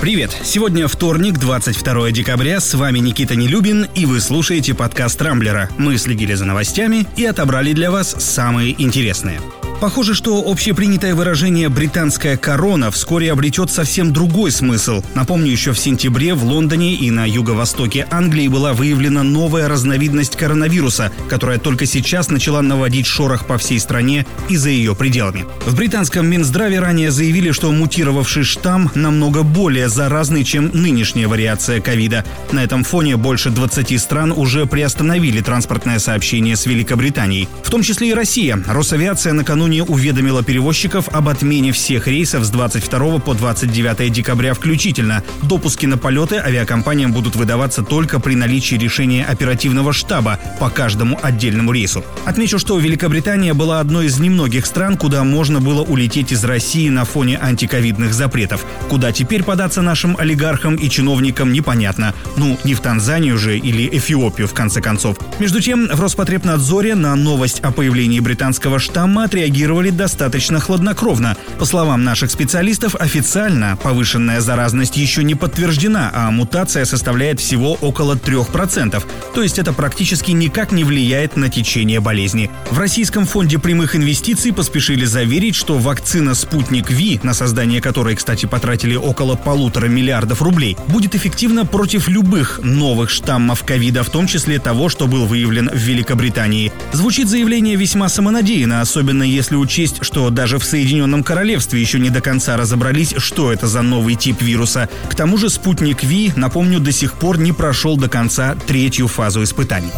[0.00, 0.34] Привет!
[0.44, 2.60] Сегодня вторник, 22 декабря.
[2.60, 5.68] С вами Никита Нелюбин, и вы слушаете подкаст «Рамблера».
[5.76, 9.40] Мы следили за новостями и отобрали для вас самые интересные.
[9.80, 15.02] Похоже, что общепринятое выражение «британская корона» вскоре обретет совсем другой смысл.
[15.14, 21.10] Напомню, еще в сентябре в Лондоне и на юго-востоке Англии была выявлена новая разновидность коронавируса,
[21.30, 25.46] которая только сейчас начала наводить шорох по всей стране и за ее пределами.
[25.64, 32.26] В британском Минздраве ранее заявили, что мутировавший штамм намного более заразный, чем нынешняя вариация ковида.
[32.52, 38.10] На этом фоне больше 20 стран уже приостановили транспортное сообщение с Великобританией, в том числе
[38.10, 38.62] и Россия.
[38.68, 45.22] Росавиация накануне накануне уведомила перевозчиков об отмене всех рейсов с 22 по 29 декабря включительно.
[45.42, 51.72] Допуски на полеты авиакомпаниям будут выдаваться только при наличии решения оперативного штаба по каждому отдельному
[51.72, 52.04] рейсу.
[52.24, 57.04] Отмечу, что Великобритания была одной из немногих стран, куда можно было улететь из России на
[57.04, 58.64] фоне антиковидных запретов.
[58.88, 62.12] Куда теперь податься нашим олигархам и чиновникам, непонятно.
[62.36, 65.18] Ну, не в Танзанию же или Эфиопию, в конце концов.
[65.38, 71.36] Между тем, в Роспотребнадзоре на новость о появлении британского штамма отреагировали реагировали достаточно хладнокровно.
[71.58, 78.14] По словам наших специалистов, официально повышенная заразность еще не подтверждена, а мутация составляет всего около
[78.14, 79.02] 3%.
[79.34, 82.50] То есть это практически никак не влияет на течение болезни.
[82.70, 88.46] В Российском фонде прямых инвестиций поспешили заверить, что вакцина «Спутник Ви», на создание которой, кстати,
[88.46, 94.58] потратили около полутора миллиардов рублей, будет эффективна против любых новых штаммов ковида, в том числе
[94.58, 96.72] того, что был выявлен в Великобритании.
[96.92, 102.10] Звучит заявление весьма самонадеянно, особенно если если учесть, что даже в Соединенном Королевстве еще не
[102.10, 104.88] до конца разобрались, что это за новый тип вируса.
[105.08, 109.42] К тому же спутник Ви, напомню, до сих пор не прошел до конца третью фазу
[109.42, 109.90] испытаний.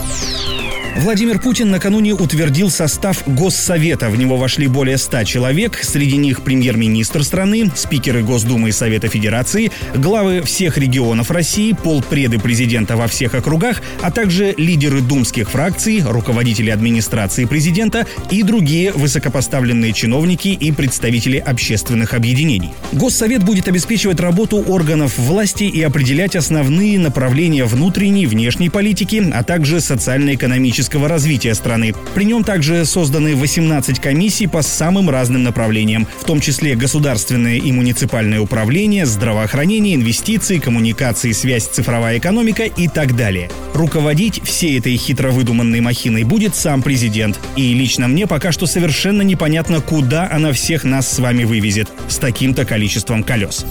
[0.94, 4.10] Владимир Путин накануне утвердил состав Госсовета.
[4.10, 5.80] В него вошли более 100 человек.
[5.82, 12.96] Среди них премьер-министр страны, спикеры Госдумы и Совета Федерации, главы всех регионов России, полпреды президента
[12.96, 20.48] во всех округах, а также лидеры думских фракций, руководители администрации президента и другие высокопоставленные чиновники
[20.48, 22.74] и представители общественных объединений.
[22.92, 29.42] Госсовет будет обеспечивать работу органов власти и определять основные направления внутренней и внешней политики, а
[29.42, 31.94] также социально-экономической экономического развития страны.
[32.14, 37.72] При нем также созданы 18 комиссий по самым разным направлениям, в том числе государственное и
[37.72, 43.50] муниципальное управление, здравоохранение, инвестиции, коммуникации, связь, цифровая экономика и так далее.
[43.74, 47.38] Руководить всей этой хитро выдуманной махиной будет сам президент.
[47.56, 52.18] И лично мне пока что совершенно непонятно, куда она всех нас с вами вывезет с
[52.18, 53.64] таким-то количеством колес.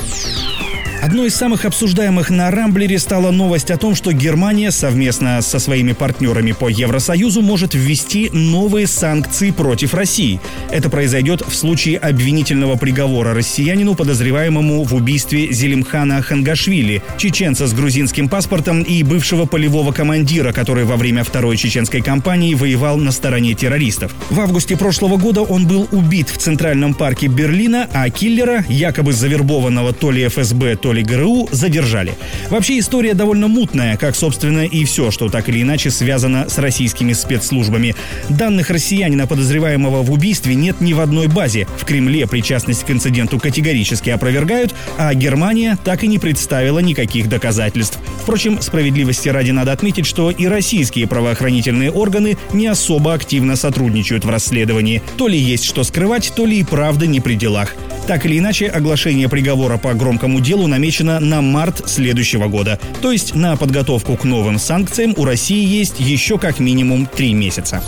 [1.01, 5.93] Одной из самых обсуждаемых на Рамблере стала новость о том, что Германия совместно со своими
[5.93, 10.39] партнерами по Евросоюзу может ввести новые санкции против России.
[10.69, 18.29] Это произойдет в случае обвинительного приговора россиянину, подозреваемому в убийстве Зелимхана Хангашвили, чеченца с грузинским
[18.29, 24.13] паспортом и бывшего полевого командира, который во время второй чеченской кампании воевал на стороне террористов.
[24.29, 29.93] В августе прошлого года он был убит в Центральном парке Берлина, а киллера, якобы завербованного
[29.93, 32.17] то ли ФСБ, то ли ГРУ задержали.
[32.49, 37.13] Вообще история довольно мутная, как, собственно, и все, что так или иначе связано с российскими
[37.13, 37.95] спецслужбами.
[38.27, 41.65] Данных россиянина, подозреваемого в убийстве, нет ни в одной базе.
[41.77, 47.97] В Кремле причастность к инциденту категорически опровергают, а Германия так и не представила никаких доказательств.
[48.21, 54.29] Впрочем, справедливости ради надо отметить, что и российские правоохранительные органы не особо активно сотрудничают в
[54.29, 55.01] расследовании.
[55.17, 57.75] То ли есть что скрывать, то ли и правда не при делах.
[58.07, 62.79] Так или иначе, оглашение приговора по громкому делу намечено на март следующего года.
[63.01, 67.83] То есть на подготовку к новым санкциям у России есть еще как минимум три месяца.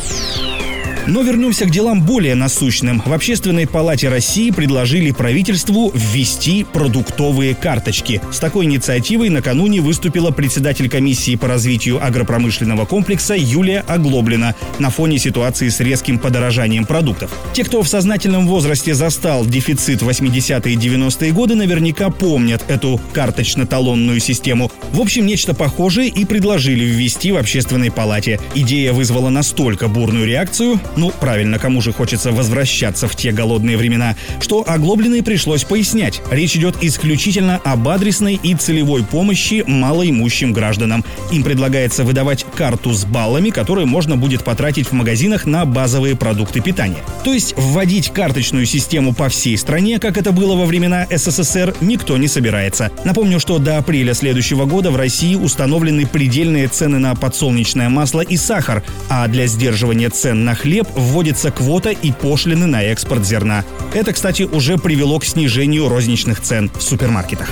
[1.06, 3.02] Но вернемся к делам более насущным.
[3.06, 8.22] В Общественной палате России предложили правительству ввести продуктовые карточки.
[8.32, 15.18] С такой инициативой накануне выступила председатель комиссии по развитию агропромышленного комплекса Юлия Оглоблина на фоне
[15.20, 17.32] ситуации с резким подорожанием продуктов.
[17.54, 24.22] Те, кто в сознательном возрасте застал дефицит 80-е и 90-е годы, наверняка помнят эту карточно-талонную
[24.22, 24.72] систему.
[24.92, 28.40] В общем, нечто похожее и предложили ввести в общественной палате.
[28.56, 34.16] Идея вызвала настолько бурную реакцию, ну, правильно, кому же хочется возвращаться в те голодные времена,
[34.40, 36.22] что оглобленной пришлось пояснять.
[36.32, 41.04] Речь идет исключительно об адресной и целевой помощи малоимущим гражданам.
[41.32, 46.62] Им предлагается выдавать карту с баллами, которые можно будет потратить в магазинах на базовые продукты
[46.62, 47.04] питания.
[47.24, 52.18] То есть вводить карточную систему по всей стране, как это было во времена СССР, никто
[52.18, 52.92] не собирается.
[53.04, 58.38] Напомню, что до апреля следующего года в России установлены предельные цены на подсолнечное масло и
[58.38, 63.64] сахар, а для сдерживания цен на хлеб хлеб вводится квота и пошлины на экспорт зерна.
[63.94, 67.50] Это, кстати, уже привело к снижению розничных цен в супермаркетах.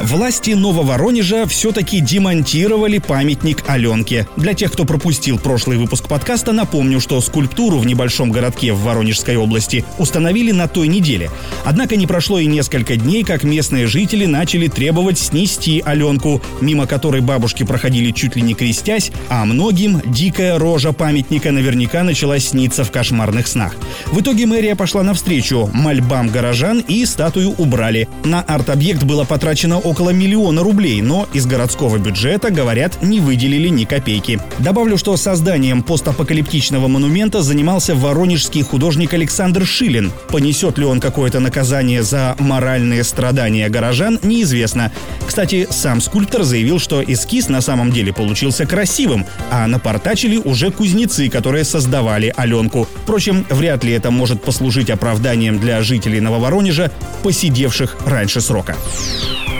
[0.00, 4.28] Власти Нововоронежа все-таки демонтировали памятник Аленке.
[4.36, 9.36] Для тех, кто пропустил прошлый выпуск подкаста, напомню, что скульптуру в небольшом городке в Воронежской
[9.36, 11.30] области установили на той неделе.
[11.64, 17.20] Однако не прошло и несколько дней, как местные жители начали требовать снести Аленку, мимо которой
[17.20, 22.92] бабушки проходили чуть ли не крестясь, а многим дикая рожа памятника наверняка начала сниться в
[22.92, 23.74] кошмарных снах.
[24.12, 28.08] В итоге мэрия пошла навстречу мольбам горожан и статую убрали.
[28.24, 33.84] На арт-объект было потрачено около миллиона рублей, но из городского бюджета, говорят, не выделили ни
[33.84, 34.40] копейки.
[34.58, 40.12] Добавлю, что созданием постапокалиптичного монумента занимался воронежский художник Александр Шилин.
[40.28, 44.92] Понесет ли он какое-то наказание за моральные страдания горожан, неизвестно.
[45.26, 51.28] Кстати, сам скульптор заявил, что эскиз на самом деле получился красивым, а напортачили уже кузнецы,
[51.28, 52.86] которые создавали Аленку.
[53.02, 56.90] Впрочем, вряд ли это может послужить оправданием для жителей Нововоронежа,
[57.22, 58.76] посидевших раньше срока.